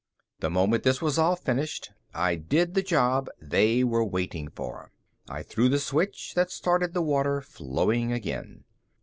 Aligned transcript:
The 0.39 0.49
moment 0.49 0.81
this 0.83 0.99
was 0.99 1.19
all 1.19 1.35
finished, 1.35 1.91
I 2.11 2.33
did 2.33 2.73
the 2.73 2.81
job 2.81 3.29
they 3.39 3.83
were 3.83 4.03
waiting 4.03 4.47
for. 4.49 4.89
I 5.29 5.43
threw 5.43 5.69
the 5.69 5.77
switch 5.77 6.33
that 6.33 6.49
started 6.49 6.95
the 6.95 7.03
water 7.03 7.39
flowing 7.39 8.11
again. 8.11 8.63